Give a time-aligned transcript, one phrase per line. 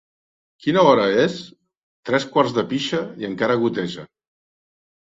[0.63, 1.35] Quina hora és?
[2.11, 4.09] —Tres quarts de pixa i encara goteja.